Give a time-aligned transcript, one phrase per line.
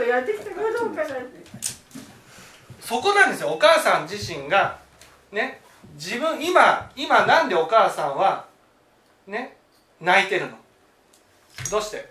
[0.00, 1.44] ことやってきたかどうかなんて
[2.80, 3.50] そこなんですよ。
[3.50, 4.78] お母さん自身が
[5.30, 5.60] ね
[5.94, 8.46] 自分今今なんでお母さんは
[9.26, 9.56] ね
[10.00, 10.56] 泣いてるの？
[11.70, 12.10] どうして？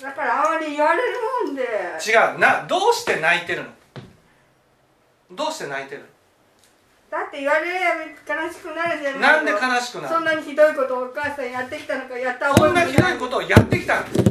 [0.00, 1.62] だからあまり言われるもんで。
[1.62, 1.66] 違
[2.36, 2.38] う。
[2.38, 3.68] などうして泣いてるの？
[5.32, 6.04] どうして泣いてる？
[7.10, 12.08] だって言われりゃ悲しくなるじゃないなんで悲しくなるそんなにひどいことをお母さんやってきたの。
[12.08, 14.23] かやった覚えもこんなひどいことをやってきたんです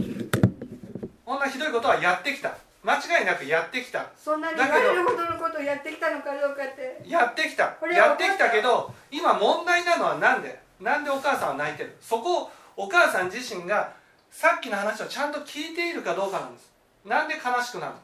[1.34, 2.55] こんなひどいことはやってきた。
[2.84, 4.05] 間違いなくやってきた。
[4.15, 7.10] そんなに言われるほどのことをやってきたのかどうかって。
[7.10, 7.75] やってきた。
[7.91, 10.60] やってきたけど今問題なのは何で？
[10.79, 11.97] なんでお母さんは泣いてる？
[12.00, 13.93] そこをお母さん自身が
[14.29, 16.71] さっきの話をちゃんと聞いているかどうかなんです。
[17.04, 18.00] なんで悲しくなるの？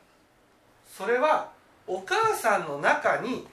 [0.88, 1.52] それは
[1.86, 3.46] お母さんの中に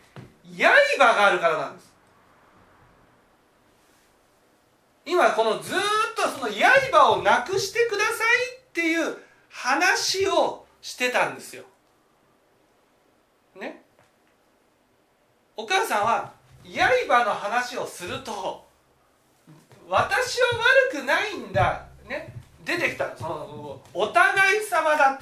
[0.56, 1.92] 刃があるからなんです。
[5.04, 5.80] 今このずーっ
[6.16, 9.18] とその刃をなくしてくださいっていう
[9.56, 11.65] 話をしてたんですよ。
[13.59, 13.82] ね？
[15.57, 16.32] お母さんは
[16.63, 18.66] 刃の話をすると
[19.88, 20.48] 私は
[20.93, 22.35] 悪くないんだね？
[22.66, 25.18] 出てきたそのお互い様だ。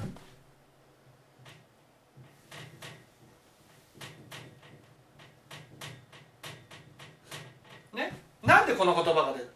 [7.93, 8.13] ね？
[8.43, 9.49] なんでこの言葉が出る？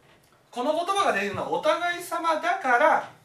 [0.49, 3.18] この言葉が出るのはお互い様だから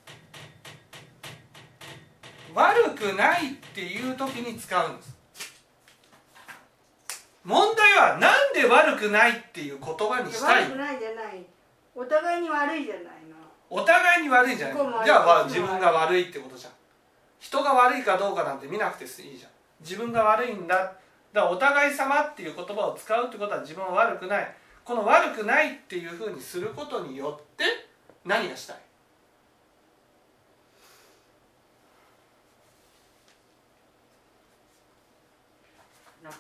[2.55, 5.15] 悪くないっていう時に使うんです。
[7.45, 11.45] 問題はなんで悪くないっていう言葉にしたい悪くないじゃない。
[11.95, 13.37] お互いに悪いじゃないの。
[13.69, 16.73] お互いに悪いんじゃないじゃあ自分が悪いってことじゃん。
[17.41, 19.51] 人が悪いかどうかなんて見なくていいじゃん。
[19.81, 20.75] 自分が悪いんだ。
[20.77, 20.97] だか
[21.35, 24.55] らお互い様っていう言葉を使うってことは自分は悪くない。
[24.85, 27.65] この悪くないっていうふうにすることによって
[28.25, 28.77] 何がしたい？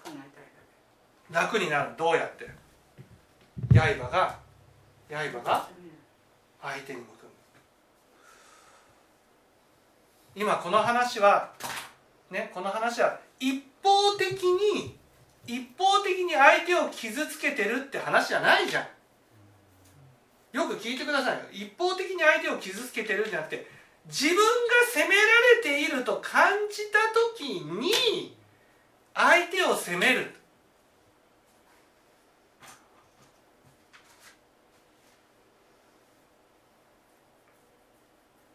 [0.02, 2.50] 楽になりたい楽になるどうやって？
[3.72, 4.38] 刃が
[5.08, 5.68] 刃が
[6.62, 7.08] 相手に向く
[10.36, 11.52] 今この話は
[12.30, 14.96] ねこの話は一方的に
[15.46, 18.86] 一方的に相手を傷つけてるって話じゃないじゃん。
[20.56, 21.44] よく聞いてくださいよ。
[21.52, 23.66] 一方的に相手を傷つけてるんじゃなくて
[24.06, 24.42] 自分が
[24.92, 25.22] 責めら
[25.56, 26.98] れていると感じた
[27.36, 28.36] 時に
[29.14, 30.34] 相手を責める。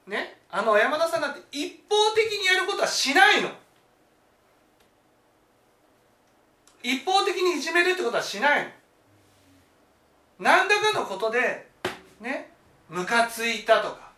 [0.06, 0.38] ね？
[0.52, 3.50] あの山田さんだって一方的にやることはしないの。
[6.82, 8.70] 一方的にいじめるってことはしないの。
[10.40, 11.68] 何らかのことで
[12.20, 12.52] ね？
[12.90, 14.12] ムカついたとか。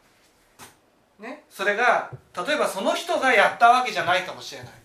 [1.19, 1.43] ね？
[1.49, 2.09] それが
[2.47, 4.80] 例えばその人がやったわけじゃないかもしれない。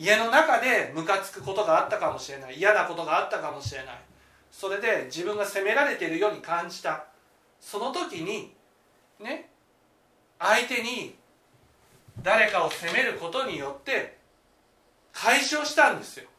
[0.00, 2.56] 家の中でムカつくことがあったかもしれない。
[2.56, 3.98] 嫌なことがあったかもしれない。
[4.50, 7.04] それで自分が責められているように感じた。
[7.60, 8.54] その時に
[9.18, 9.50] ね
[10.38, 11.14] 相手に
[12.22, 14.16] 誰かを責めることによって
[15.12, 16.30] 解消したんですよ。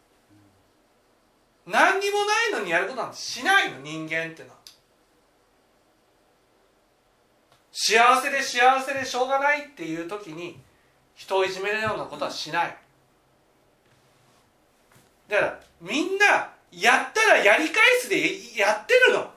[1.67, 4.55] 何にもないのにやることなんてしないの人間ってのは。
[7.71, 10.59] 幸せで幸せでしょうがないっていう時に
[11.13, 12.75] 人をいじめるようなことはしない。
[15.31, 19.31] だからみんなやったらやり返すでやってるの。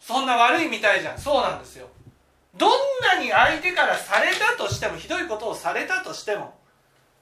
[0.00, 1.18] そんな悪いみたいじゃん。
[1.18, 1.88] そうなんですよ。
[2.56, 2.70] どん
[3.02, 6.58] なに相手からされたとしてもひどいことをされたとしても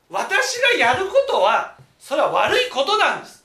[0.09, 3.45] 私がやることはそれは悪いことなんです。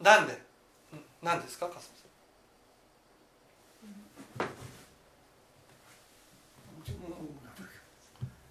[0.00, 0.40] なんで？
[1.20, 1.96] なんですかさん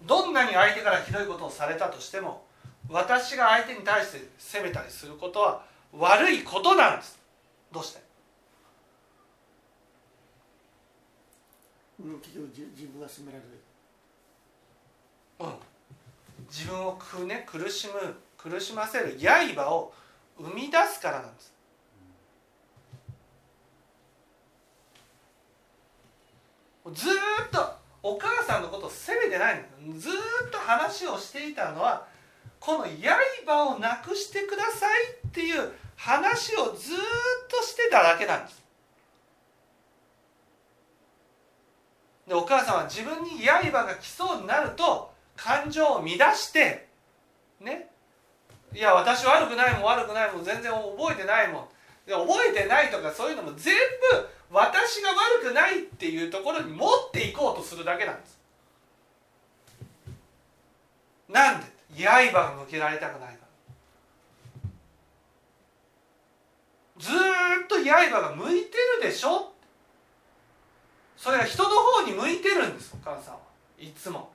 [0.06, 2.46] どんなに相手からひどいことをされたとしても
[2.88, 5.62] 私が相手に対して責めたりすることは
[5.92, 7.18] 悪いことなんです。
[7.72, 8.06] どうして？
[11.98, 12.10] 自
[12.76, 13.50] 自分が責められる。
[15.40, 15.54] うん、
[16.48, 19.92] 自分をく、ね、苦しむ苦しませる刃を
[20.38, 21.52] 生み出すからなんです。
[26.94, 27.12] ずー
[27.46, 29.64] っとお母さんのことを責めてない
[29.98, 30.12] ずっ
[30.52, 32.06] と話をしていたのは
[32.60, 36.96] この刃をなくしてくださいっていう話をずっ
[37.48, 38.62] としてただけなんです。
[42.28, 46.86] でお母さんは自分に刃が来そうになると感情を乱して
[47.60, 47.88] ね。
[48.72, 51.68] いや私悪くないもん悪くないもん全然覚えてないもん。
[52.06, 53.74] 覚えてないとかそういうのも全
[54.12, 58.38] 部私が悪くないっていうところに持っていこうとするだけなんです。
[61.28, 61.66] なんで？
[62.04, 63.46] 刃が向けられたくないから。
[66.98, 67.16] ずっ
[67.68, 69.52] と刃が向いてるでしょ？
[71.16, 73.40] それは人の方に向いてるんですお母さんは。
[73.78, 74.30] いつも。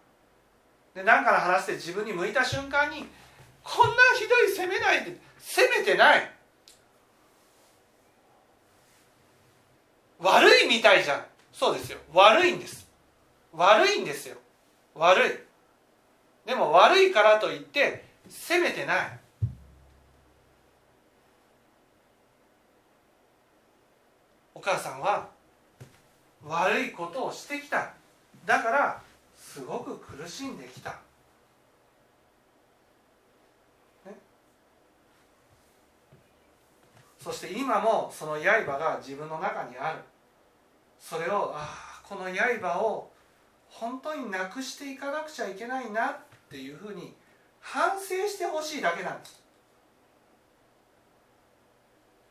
[0.93, 3.05] で何かの話で自分に向いた瞬間に
[3.63, 6.31] こんなひどい責めないで責めてない。
[10.21, 11.25] 悪いみたいじゃん。
[11.51, 11.97] そうですよ。
[12.13, 12.87] 悪いんです。
[13.53, 14.37] 悪いんですよ。
[14.95, 15.31] 悪い。
[16.47, 19.19] でも悪いからといって責めてない。
[24.53, 25.27] お母さんは
[26.45, 27.93] 悪いことをしてきた。
[28.45, 29.01] だから
[29.35, 30.91] すごく苦しんできた、
[34.05, 34.15] ね、
[37.19, 39.99] そして今もその刃が自分の中にある。
[41.01, 43.11] それをああこの刃を
[43.67, 46.17] 本当になくしていかなくちゃいけないなっ
[46.49, 47.13] ていうふうに
[47.59, 49.41] 反省してほしいだけなんです。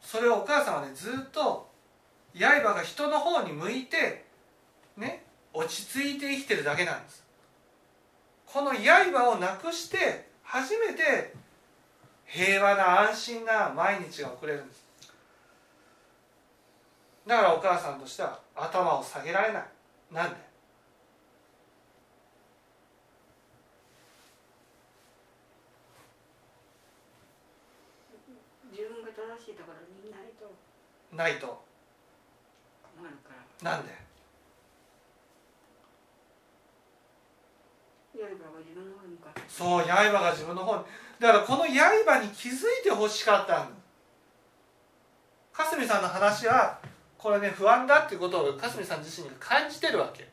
[0.02, 1.68] それをお母さんはねずっと
[2.34, 4.24] 刃が人の方に向いて
[4.96, 7.24] ね落ち着いて生きてるだけなんです。
[8.46, 11.34] この刃をなくして初めて
[12.24, 14.89] 平和な安心な毎日が送れるんです。
[17.26, 19.64] だからお母さんとしては頭を下げられない。
[20.10, 20.36] なんで？
[28.72, 30.50] 自分が正しいところにいないと。
[31.16, 31.62] ないと。
[32.96, 33.30] 困るか
[33.62, 33.70] ら。
[33.76, 34.00] なんで？
[39.48, 40.84] そう刃が自分の方に。
[41.18, 43.68] だからこの刃に気づいてほしかった
[45.52, 46.78] かすみさんの話は
[47.20, 50.26] これね不安だっていうことをかすみさん自身が感じてるわけ。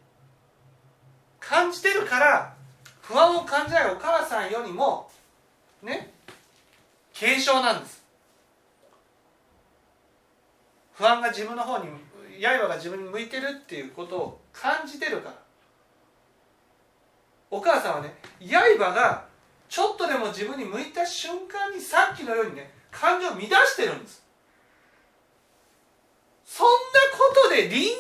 [1.38, 2.54] 感じてるから
[3.02, 5.10] 不安を感じないお母さんよりも
[5.84, 6.14] ね
[7.18, 8.06] 軽症なんです。
[10.94, 11.90] 不安が自分の方に
[12.42, 15.36] 刃が自分に向いてるっていうことを感じてるから。
[17.52, 19.26] お母さんはね刃が
[19.68, 24.27] ちょっとでも自分に向いた瞬間にさっきのようにね感情を乱してるんです。
[26.58, 26.72] そんな
[27.16, 27.94] ことで臨終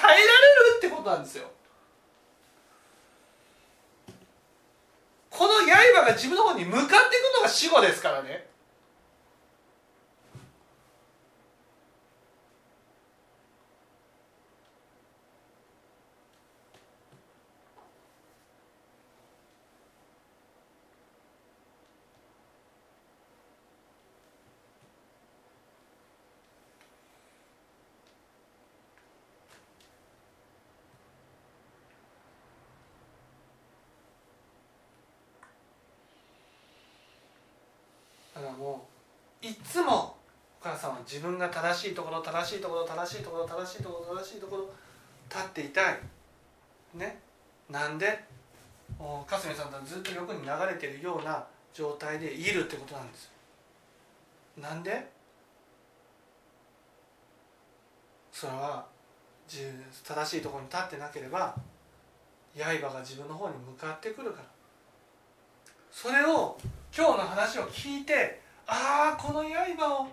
[0.00, 1.50] 耐えられるってことなんですよ。
[5.30, 8.46] この刃が自分の方に向かっていくのが死後ですからね
[38.34, 38.84] だからも
[39.33, 40.16] ういつも
[40.62, 44.70] お母さんは自分が正しいところ正しいところ正しいところ正しいところ正しいところ
[45.28, 45.98] 立っていたい。
[46.94, 47.20] ね。
[47.68, 48.24] なんで？
[48.98, 51.44] もうかすみさんとずっと横に流れてるような
[51.74, 53.30] 状態でいるってことなんです。
[54.56, 55.10] なんで？
[58.32, 58.86] それは
[59.46, 61.54] 正しいところに立ってなければ
[62.56, 64.46] 刃が自分の方に向かってくるから。
[65.90, 66.56] それを
[66.96, 70.08] 今日の話を聞いてああこの刃を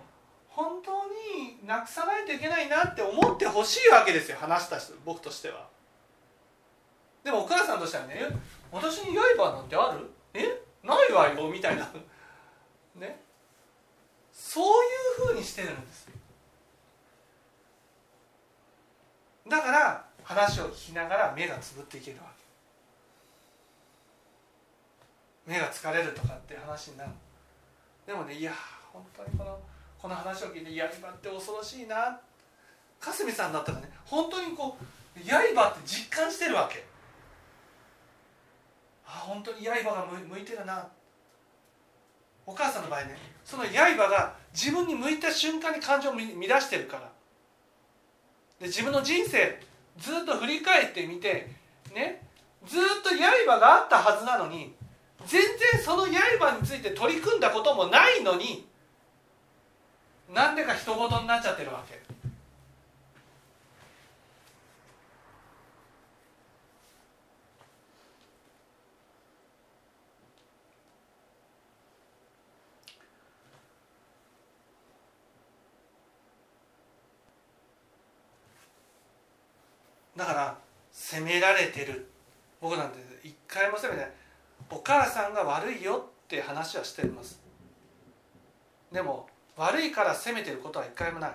[0.49, 5.67] 本当になくさないといけないなって思ってほしいわけですよ話した人僕としては。
[7.23, 8.21] でもお母さんとしてはね
[8.71, 10.09] 私に刃なんてある？
[10.33, 10.61] え？
[10.83, 11.87] ないわよみたいな。
[12.95, 13.21] ね？
[14.33, 14.87] そうい
[15.25, 16.09] うふうにしてるんです
[19.47, 22.23] だから話を聞きながら目がつぶっていけるわ
[25.45, 25.51] け。
[25.51, 27.11] 目が疲れるとかって話になる。
[28.05, 28.53] でもねいや
[28.91, 29.59] 本当にこの
[29.97, 32.19] この話を聞いて刃って恐ろしいな。
[32.99, 36.83] かすみさんだったらね本当にこう刃って実感してるわけ。
[39.05, 40.87] あ本当に刃が向いてるな。
[42.45, 47.11] お母さんの場合ねその刃が自分に向いた瞬間に感情を乱してるから。
[48.59, 49.59] で自分の人生
[49.97, 51.49] ずっと振り返ってみて
[51.93, 52.21] ね
[52.65, 54.75] ずっと刃があったはずなのに
[55.27, 58.67] 全然その刃について取り組んだこともないのに
[60.33, 62.01] なんでか人事になっちゃってるわけ。
[80.15, 80.57] だから
[80.91, 82.07] 責められてる
[82.59, 84.11] 僕なんて一回も責めてない
[84.71, 87.41] お母さんが悪いよって話はしています。
[88.91, 91.31] でも悪いから責めてることは一回もない。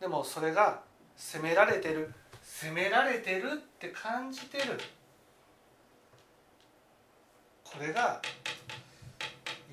[0.00, 0.80] でもそれが
[1.16, 2.12] 責められてる。
[2.42, 4.78] 責められてるって感じてる。
[7.64, 8.22] これが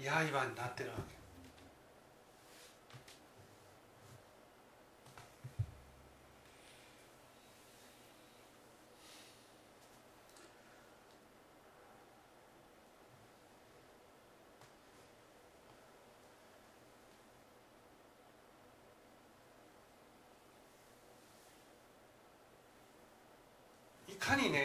[0.03, 1.12] 刃になってるわけ。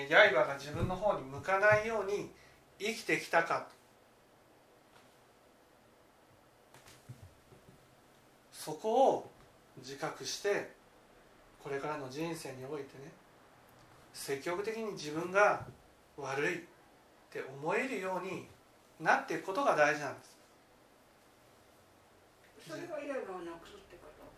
[0.02, 2.30] いかにね刃が自分の方に向かないように
[2.78, 3.66] 生きてきたか。
[8.52, 9.30] そこを
[9.78, 10.70] 自覚して
[11.62, 13.10] これからの人生においてね
[14.12, 15.64] 積極的に自分が
[16.16, 16.58] 悪いっ
[17.30, 18.46] て思えるように
[19.00, 20.38] なっていくことが大事なんです。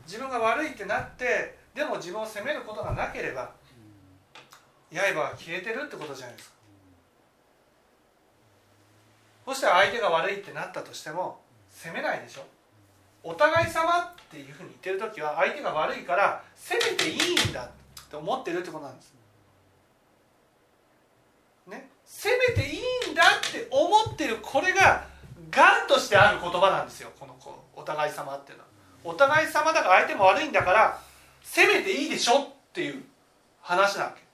[0.06, 3.50] 自分が悪いってなってでも自分を責めることがなければ
[4.92, 6.54] 刃は消えてるってことじゃないですか。
[9.46, 12.42] そして相手が悪いってなったとしても責めないでしょ。
[13.22, 17.68] お互い様っていうふうに言ってる時は相手が悪いから責めていいんだっ
[18.08, 19.14] て思ってるってことなんです。
[21.66, 21.88] ね。
[22.04, 22.76] 責めてい
[23.08, 25.04] いんだって思ってるこれが
[25.50, 27.10] がんとしてある言葉なんですよ。
[27.18, 28.70] このこうお互い様っていうのは。
[29.02, 31.00] お互い様だから相手も悪いんだから
[31.42, 33.02] 責めていいでしょっていう
[33.62, 34.29] 話なわけ。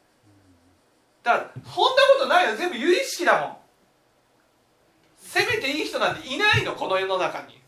[1.26, 2.56] だからそんなことないよ。
[2.56, 3.56] 全部有意識だもん。
[5.18, 7.60] 責めていい人なんていないのこの世の中に。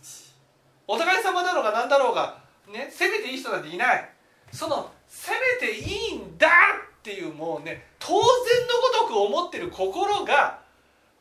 [0.87, 2.39] お互い様だろうが何だろうが
[2.73, 4.09] ね責めていい人なんていない。
[4.53, 10.61] その責めていいんだっていうもうね当然のごとく思ってる心が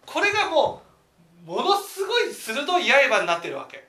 [0.05, 0.83] これがも
[1.43, 3.87] うものすごい鋭い刃になってるわけ。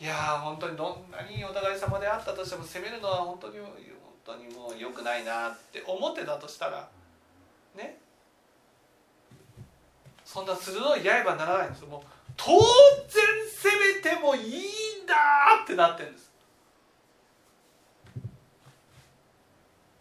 [0.00, 3.58] いやー本当にどんなにお互い様であったとしても責めるのは本当に
[4.24, 6.88] 当にもう良くないなって思ってたとしたら
[7.76, 7.98] ね。
[10.24, 11.88] そんな鋭い刃にならないんですよ。
[11.88, 12.00] もう
[12.36, 12.58] 当然
[13.62, 15.14] 攻めてもいいんだ
[15.62, 16.32] ってなってるんです。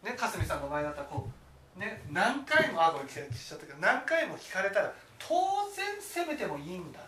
[0.04, 1.30] ねかすみさんの場合だったらこ
[1.78, 5.34] うね何回もあこれ消しちゃったけど何回も聞かれたら当
[5.76, 7.04] 然攻めてもいいんだっ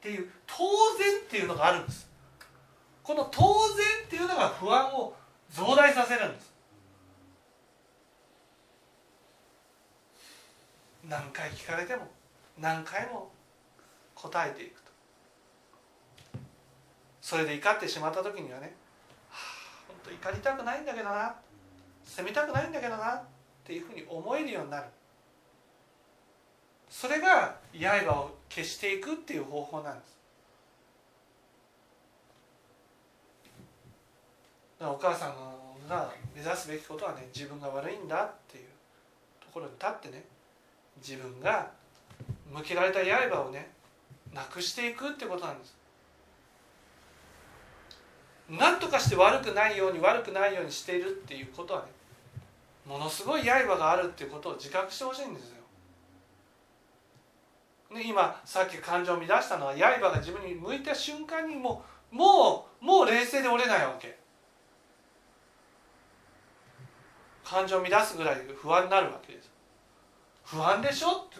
[0.00, 0.64] ていう当
[0.98, 2.08] 然っていうのがあるんです。
[3.02, 5.14] この当然っていうのが不安を
[5.52, 6.52] 増大させるんです。
[11.08, 12.08] 何回聞かれても
[12.58, 13.30] 何回も
[14.14, 14.92] 答えていくと。
[17.20, 18.74] それで怒ってしまった時にはね
[19.30, 21.34] 「はあ本当怒りたくないんだけどな。
[22.04, 23.22] 責めたくないんだけどな」っ
[23.64, 24.86] ていうふうに思えるようになる。
[26.92, 30.12] それが刃を消していくっていう方法なんです
[34.71, 38.64] だからお母さんが目指すべきことはね自分が悪いんだっていう
[39.40, 40.24] ところに立ってね
[40.96, 41.70] 自分が
[42.52, 43.70] 向けられた刃をね
[44.32, 45.76] なくしていくってことなんです
[48.48, 51.86] 何とかして悪くないように悪くないようにしているっていうことはね
[52.86, 55.56] ものすごい刃があるっていうことを自覚してほしいんですよ。
[57.94, 64.21] ね、今さっき感情を乱したのは刃が自分に向いた瞬間にもうもうもう冷静で折れないわけ
[67.52, 69.50] 感情を乱すぐらい不安になるわけです。
[70.42, 71.36] 不安でしょって。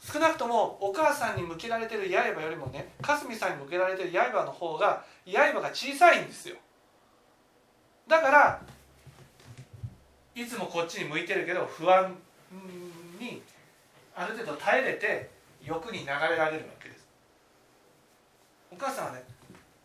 [0.00, 6.56] 少なくともお母さんに向けられてる刃よりもねかすみさんに向けられてる刃の方が刃が小さいんですよ。
[8.06, 8.60] だから
[10.34, 12.14] いつもこっちに向いてるけど不安
[13.18, 13.42] に
[14.14, 15.30] ある程度耐えれて
[15.62, 17.06] 欲に流れられるわけです。
[18.70, 19.24] お母さんはね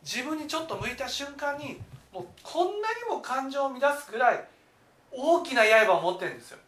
[0.03, 1.81] 自分にちょっと向いた瞬間に
[2.13, 4.48] もうこんなにも感情を乱すぐらい
[5.12, 6.60] 大きな刃を持ってるんですよ。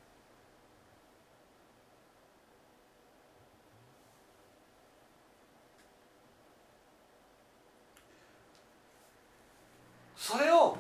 [10.18, 10.76] それを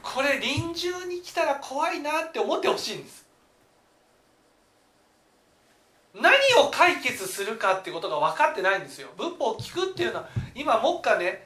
[0.00, 3.26] これ臨終に来たら怖いなって思ってほしいんです。
[6.14, 6.32] 何
[6.64, 9.08] を解決するかってことが分かってないんですよ。
[9.16, 11.45] 仏法を聞くっていうのは今目下ね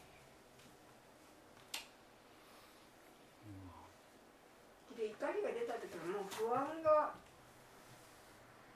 [6.41, 7.11] 不安が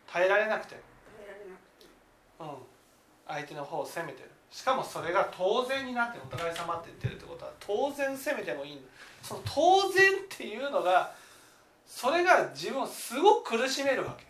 [0.06, 0.76] 耐えられなくて、
[2.40, 2.48] うん、
[3.28, 4.30] 相手の方を責めてる。
[4.52, 8.80] しかもそれが当然になってお互い様って言ってるってことは当然責めてもいい。
[9.24, 11.12] その当然っていうのが
[11.88, 14.26] それが自分をすごく苦しめるわけ。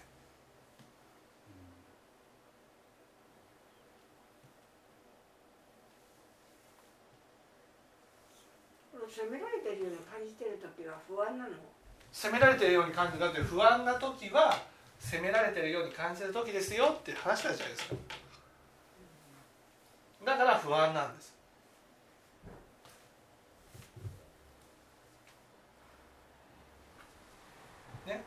[9.08, 11.52] 責められてるように感じてる時は不安なの？
[12.18, 14.58] 責められてるように感じるだって不安な時は
[14.98, 17.96] 責められてるように感じる時ですよって話したじゃないですか。
[20.26, 21.36] だから不安なんです
[28.08, 28.24] ね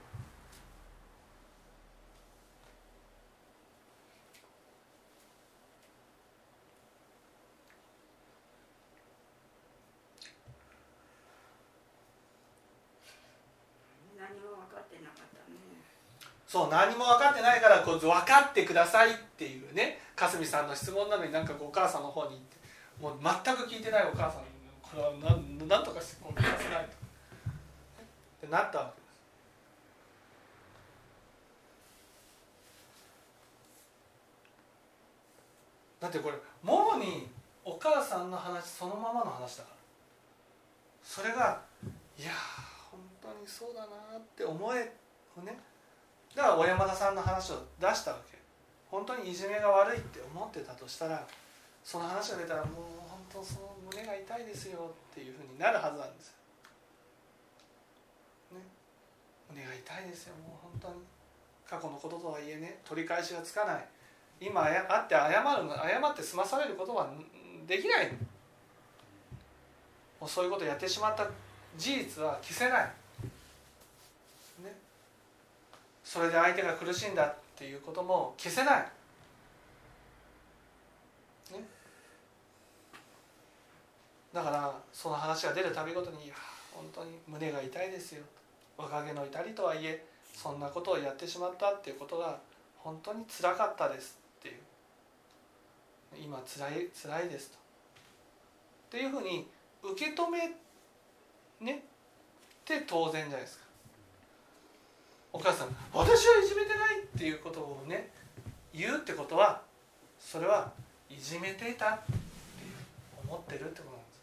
[14.18, 15.56] 何も分かってなかったね
[16.58, 22.56] そう何も分かってないからこう分かってくださいっていうねかすみさんの質問なのになんかこうお母さんの方に行って
[23.00, 23.12] もう
[23.44, 24.42] 全く聞いてないお母さん
[24.82, 26.94] これは何なんとかしてこう聞かせないとっ
[28.40, 28.78] てなった。
[28.78, 29.18] わけです
[36.00, 37.28] だってこれもろに
[37.64, 39.76] お母さんの話そのままの話だから。
[41.04, 41.60] それが
[42.18, 42.34] いやー
[42.90, 43.86] 本当にそうだな
[44.18, 44.92] って思え
[45.44, 45.56] ね。
[46.34, 48.38] だから小山田さんの話を出したわけ
[48.90, 51.26] 本当にいじめが悪いって思ってたとしたら
[51.84, 52.74] その話が出たらもう
[53.08, 56.34] 本当その胸が痛いですよっていうふうになるはずなんです、
[58.52, 58.58] ね、
[59.50, 60.34] 胸が痛いですよ。
[60.36, 61.04] もう本当に。
[61.68, 63.84] 過去のこととはいえね取り返しがつかない。
[64.40, 67.10] 今あや会って謝る謝って済まされることは
[67.66, 68.10] できない。
[70.18, 71.28] もうそういうことをやってしまった
[71.76, 72.84] 事実は消せない
[74.62, 74.74] ね
[76.08, 78.80] それで相手が苦しいんだっていうことも消せない、
[81.52, 81.62] ね、
[84.32, 86.34] だからその話が出るたびごとにいや
[86.72, 88.24] 本当に胸が痛いですよ。
[88.78, 90.02] 若気の至りとはいえ
[90.34, 92.38] そんなことをやってしまったっていうことが
[92.78, 94.54] 本当につらかったですっていう。
[96.24, 97.58] 今つらい辛いですと。
[97.58, 97.58] っ
[98.92, 99.46] ていうふうに
[99.82, 100.38] 受け止め
[101.60, 101.74] ね。
[101.74, 103.67] って当然じゃないですか。
[105.32, 108.10] お母さん「私はいじめてない」っていうことをね
[108.72, 109.62] 言うってことは
[110.18, 110.72] それは
[111.08, 112.12] いじめていたって
[113.26, 114.22] 思ってるってことなんです。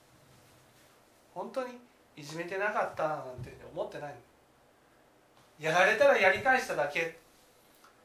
[1.33, 1.79] 本当に
[2.15, 4.15] いじめてなかったなんて思ってない
[5.59, 7.17] やられたらやり返しただけ。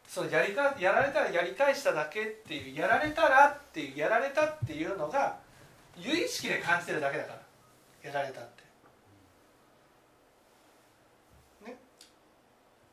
[0.07, 5.39] そうやりかやられたらやり返しただけっていうやられたらっていうやられたっていうのが
[5.97, 7.41] 有意識で感じてるだけだから。
[8.03, 8.60] やられたって。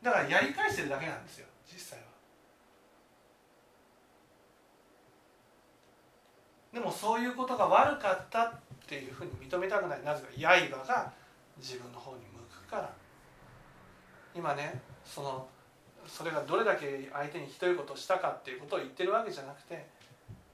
[0.01, 2.05] だからやり返してるだけなんですよ実際は。
[6.73, 8.53] でもそういうことが悪かったっ
[8.87, 10.03] ていうふうに認めたくない。
[10.03, 11.11] なぜか刃が
[11.57, 12.93] 自分の方に向くから。
[14.35, 15.47] 今ねその
[16.05, 19.87] それがどれだけ相手にひどいことをしたかっていうことを言ってるわけじゃなくて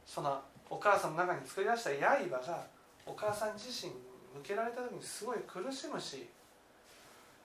[0.05, 2.65] そのお母さんの中に作り出した刃が
[3.05, 6.27] お母さん自身向けられた時にすごい苦しむし、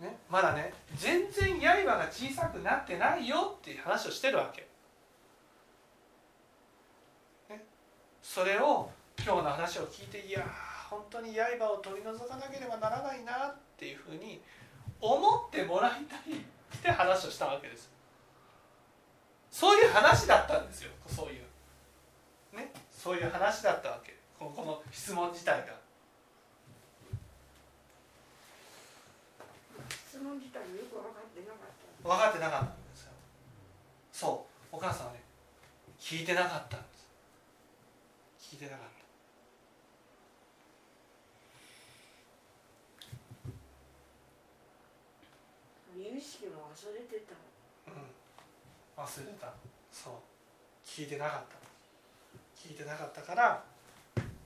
[0.01, 4.69] ね、まだね全然刃が小さくなってないよっていう話をしてるわけ。
[7.53, 7.65] ね、
[8.23, 10.47] それを今日の話を聞いていや
[10.89, 14.41] 本当に刃を取り除かなければならないなっていうふうに
[15.01, 17.99] 思ってもらいたいって話をしたわけです。
[19.51, 25.75] そういう話だったんですよそういうねそういう話だったわけこのこの質問自体が
[29.89, 33.13] 質問自体よく分かってなかった分かってなかったんですよ。
[34.13, 34.77] そう。
[34.77, 35.21] お母さんはね
[35.99, 36.87] 聞いてなかったんで
[38.39, 38.55] す。
[38.55, 38.89] 聞いてなかった。
[45.97, 47.35] 有意識も忘れてた。
[47.91, 49.05] うん。
[49.05, 49.53] 忘れた。
[49.93, 50.13] そう。
[50.85, 51.59] 聞いてなかった
[52.69, 53.63] 聞いてなかったから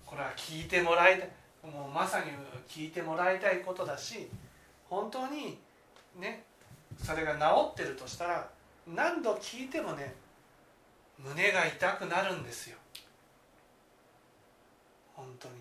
[0.05, 1.31] これは聞いてもらいたい。
[1.62, 2.27] もうまさに
[2.69, 4.29] 聞いてもらいたいことだし
[4.91, 5.59] 本当に
[6.19, 6.45] ね
[7.03, 8.49] それが治ってるとしたら
[8.87, 10.15] 何度聞いてもね
[11.19, 12.77] 胸が痛くなるんですよ。
[15.15, 15.55] 本当に。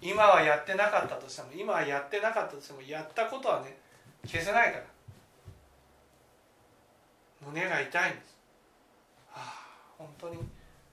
[0.00, 3.76] 今はやってなかったとしても今はやってなかったとしてもやったことはね
[4.26, 4.84] 消せないから。
[7.46, 8.36] 胸が痛いんです、
[9.30, 9.66] はあ、
[9.98, 10.38] 本当に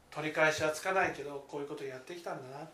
[0.10, 2.68] 取り返しはつかないけどこういうことやってきたんだな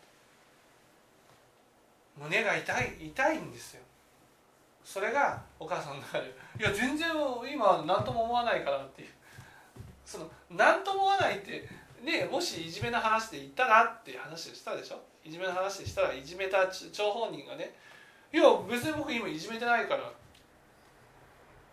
[2.16, 3.82] 胸が痛い痛いんですよ。
[4.86, 7.10] それがお母さんの中で「いや全然
[7.52, 9.08] 今何とも思わないから」っていう。
[10.04, 11.68] その何とも思わないって
[12.00, 15.02] ねもしいじめの話で言ったらっていう話をしたでしょ？
[15.24, 17.74] いじめの話でしたらいじめた張本人がね
[18.32, 20.12] 「いや別に僕今いじめてないから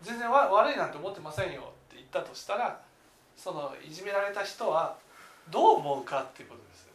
[0.01, 2.81] 全然悪いなんて思ってませんよ」って言ったとしたら
[3.37, 4.97] そのいじめられた人は
[5.49, 6.87] どう思うかっていうことです。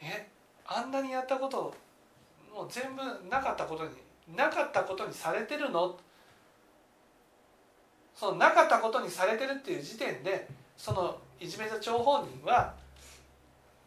[0.00, 0.30] え
[0.66, 1.74] あんなにやったこと
[2.50, 3.90] もう全部なかったことに
[4.28, 5.98] なかったことにされてるの？
[8.14, 12.72] そのなかったことにされてるっていう時点でそのいじめた張本人は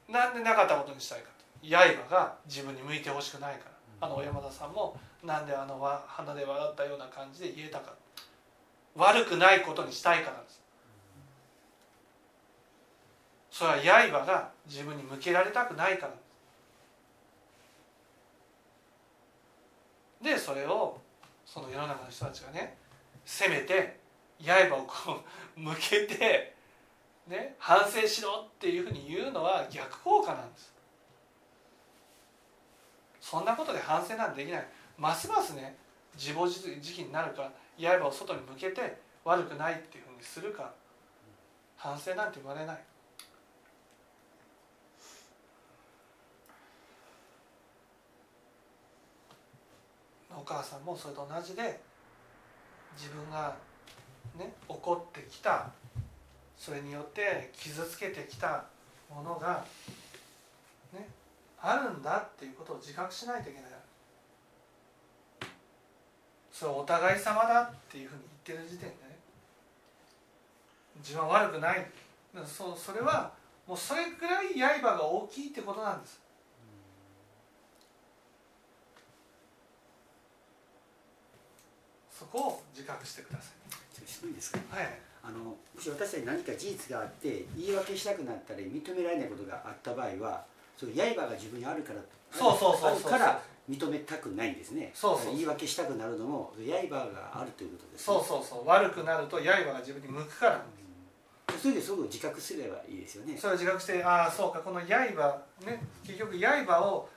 [0.09, 1.67] なんでなかったことにしたいかと。
[1.67, 3.65] 刃が自分に向いてほしくないか
[3.99, 4.07] ら。
[4.07, 7.93] あの小山田さんもなんであの鼻で笑ったような感じで言えたか。
[8.95, 10.61] 悪くないことにしたいからです。
[13.49, 16.13] それは刃が自分に向けられたくないから
[20.21, 20.99] でそれを
[21.45, 22.77] その世の中の人たちがね
[23.25, 23.99] せめて
[24.43, 25.21] 刃をこ
[25.55, 26.55] う 向けて、
[27.27, 30.73] ね、反省しろっていうふうに言うのは逆効果なんです。
[33.19, 34.67] そんなことで反省なんてできない。
[34.97, 35.77] ますますね
[36.15, 40.73] 自暴自棄になるか刃を外に向けて悪くないっていうふうにするか
[41.75, 42.83] 反省なんて言われない。
[50.37, 51.79] お母さんもそれと同じで
[52.95, 53.55] 自分が
[54.37, 55.71] ね怒ってきた
[56.57, 58.65] それによって傷つけてきた
[59.13, 59.65] ものが
[60.93, 61.07] ね
[61.59, 63.71] あるんだっていうことを自覚しないといけない。
[66.51, 69.17] それお互い様だっていうふうに言ってる時点でね。
[70.97, 71.85] 自分は悪くない。
[72.45, 73.31] そそれは
[73.67, 76.19] もうそれぐらい刃が大きいってことなんです。
[82.17, 84.27] そこを自覚してください。
[84.27, 84.59] いいですか？
[84.69, 84.99] はい。
[85.23, 90.43] あのもし私たち何か事実があって言い訳したくなったり認められないことがあった場合は、
[90.77, 91.99] そう刃が自分にあるから
[92.31, 94.91] そうそうそうそうから認めたくないんですね。
[94.93, 100.63] そうそう言い訳したくなるのも刃があるということです、ね、そうそうそう悪くなると刃が自分に向くから。
[101.61, 103.37] それでそこを自覚すればいいですよね。
[103.37, 104.85] それを自覚してああそうかこの刃
[105.65, 107.09] ね結局刃を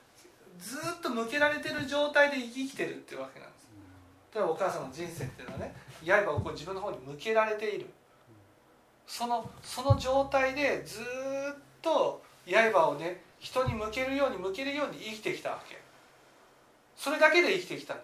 [0.59, 3.60] ずっと向けられてる状態で生きてるっていうわけなんです。
[4.33, 7.87] 例えばお母さんの人生っていうのはね刃をこう自分の方に向けられている。
[9.05, 11.03] そのその状態でずっ
[11.81, 15.77] と刃をね人に向けるように向けるように生きてきたわけ。
[16.95, 17.95] それだけで生きてきた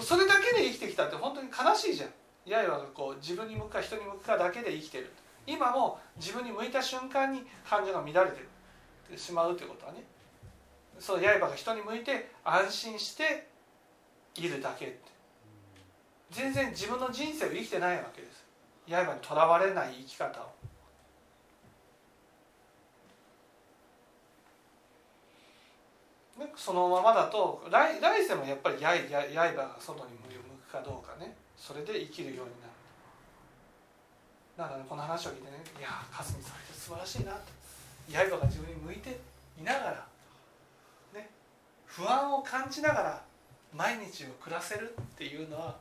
[0.00, 2.10] それだけで生きてきたって本当に悲しいじゃん。
[2.46, 5.12] 刃がこう自分に向くか人に向くかだけで生きてる。
[5.46, 8.32] 今も自分に向いた瞬間に感情が乱れ
[9.10, 10.04] てしまうということはね。
[10.98, 13.46] その刃が人に向いて安心して
[14.38, 14.98] いるだけって。
[16.30, 18.44] 全然自分の人生を生きてないわけです。
[18.88, 20.52] 刃にとらわれない生き方を。
[26.56, 28.92] そのままだと来来世もやっぱり刃
[29.52, 30.28] が外に向
[30.68, 31.34] くかどうかね。
[31.56, 32.72] それで生きるようになる。
[34.58, 37.38] だから、ね、この話を聞いてねいやかすみさんって素晴らしいなと
[38.10, 39.20] 刃が自分に向いて
[39.56, 40.06] いながら
[41.14, 41.30] ね
[41.86, 43.22] 不安を感じながら
[43.74, 45.76] 毎日を暮らせるっていうのは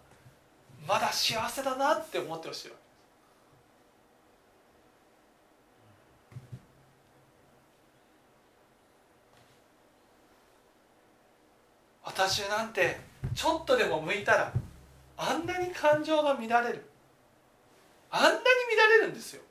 [0.88, 2.76] まだ幸せだなって思ってほしいわ。
[12.04, 12.98] 私なんて
[13.36, 14.54] ちょっとでも向いたら
[15.18, 16.90] あんなに感情が乱れる。
[18.10, 18.36] あんなに
[18.78, 19.42] 乱れるんですよ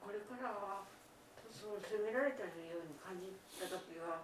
[0.00, 0.86] これからは
[1.50, 4.22] そう責められたように感じた時は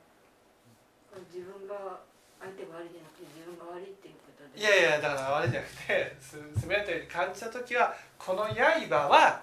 [1.26, 2.06] 自分が
[2.38, 4.60] 相手が悪いじゃなくて自分が悪いっていうことで。
[4.60, 9.42] いやいやだから悪いじゃなくて責められたように感じた時はこの刃は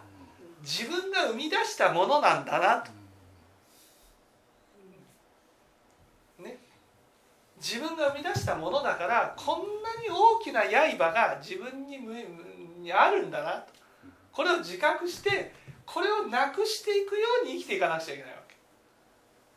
[0.62, 2.92] 自分が生み出したものなんだなと。
[6.42, 6.58] ね、
[7.58, 12.00] 自分が生み出したものだからこんなに大きな刃が自分に
[12.80, 13.74] にあるんだなと。
[14.32, 15.54] これを自覚して
[15.86, 18.56] これをなくしていくように生きていかなくちゃいけないわけ。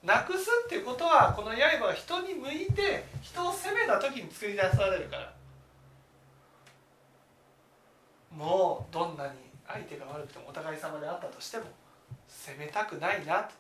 [0.07, 5.33] なくすっていうことはこの刃が人に向いて人を責めた時に作り出されるから。
[8.31, 9.33] もうどんなに
[9.67, 11.65] 相手が悪くてもお互い様であったとしても
[12.29, 13.43] 責めたくないな。
[13.45, 13.55] と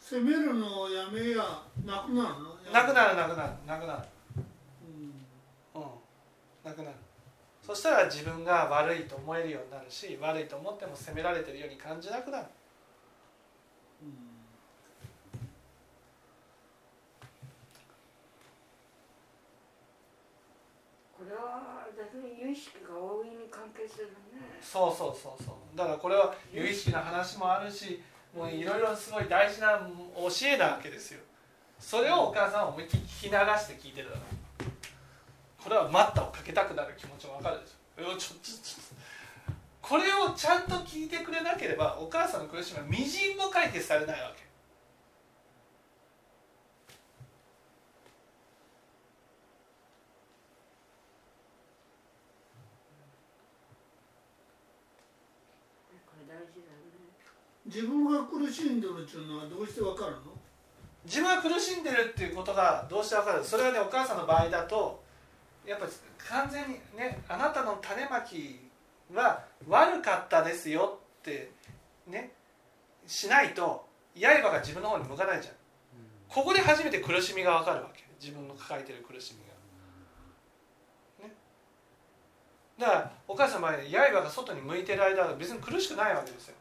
[0.00, 2.72] 攻めるのをやめやなくなるの？
[2.72, 4.02] なくなるなくなるなくなる。
[5.74, 5.82] うん。
[5.82, 5.88] うん。
[6.62, 6.96] なくなる
[7.64, 12.44] そしたら自分が悪いと思えるようになるし悪いと思っても責められてるように感じなくなる。
[21.16, 24.12] これは逆に有意識が大いに関係するね。
[24.60, 25.78] そうそうそうそう。
[25.78, 28.02] だからこれは有意識な話もあるし
[28.36, 29.80] もういろいろすごい大事な
[30.14, 31.20] 教えなわけですよ。
[31.78, 34.16] それをお母さんは思いっきり聞き流して聞いてたの
[35.64, 37.58] これは待ったをかけたくなる気持ちもわかる。
[37.96, 44.44] でしょちょちょちょこれをちゃんと聞いてくれなければお母さんの苦しみはみじんも解決されないわけ。
[56.04, 56.84] これ大事だね。
[57.64, 60.18] 自分が苦しんでるっていうのはどうしてわかるの？
[61.06, 63.42] 自分は苦しんでるっていうことがどうしてわかる？
[63.42, 65.03] それはねお母さんの場合だと
[65.66, 68.60] やっぱり完全にねあなたの種まき
[69.12, 71.50] は悪かったですよって
[72.06, 72.32] ね
[73.06, 75.54] しないと刃が自分の方に向かないじゃん。
[76.28, 78.04] ここで初めて苦しみがわかるわけ。
[78.20, 79.44] 自分の抱えてる苦しみ
[81.22, 81.34] が、ね、
[82.78, 86.54] だからお母さんの場合刃が外に向いてる間は別に苦しくないわけですよ。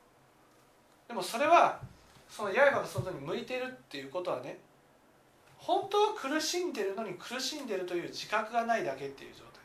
[1.08, 1.80] でもそれは
[2.28, 4.58] その刃が外に向いてるっていうことはね
[5.66, 9.64] 本当は苦しんでるのに苦しんでるという自覚がないだけっていう状態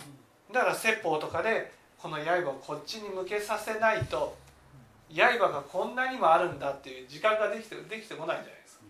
[0.00, 0.06] な
[0.52, 0.54] の。
[0.54, 4.34] だから説法とかでこの刃をこっちに向けさせないと
[5.14, 8.84] 刃がこんなにもあるんだっていう自覚ができてできてこないんじゃないですか。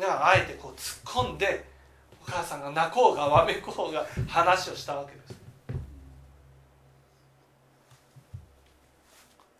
[0.00, 1.64] だからあえてこう突っ込んで
[2.22, 5.34] お母さんが泣こうがわめこうが話をしたわけです。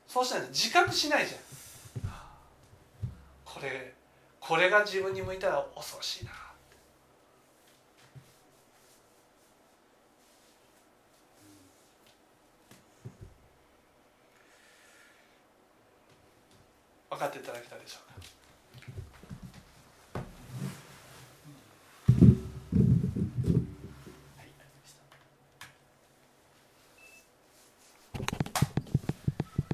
[0.07, 1.50] そうしたら自覚しないじゃん。
[3.61, 3.93] これ
[4.41, 6.31] これが自分に向いたら恐ろしいな。
[17.11, 18.10] 分かっていただけたでしょうか？